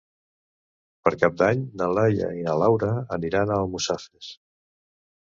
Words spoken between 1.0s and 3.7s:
Per Cap d'Any na Laia i na Laura aniran a